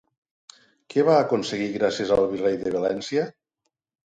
Què 0.93 1.03
va 1.09 1.17
aconseguir 1.25 1.67
gràcies 1.75 2.15
al 2.17 2.25
virrei 2.35 2.59
de 2.65 2.75
València? 2.79 3.29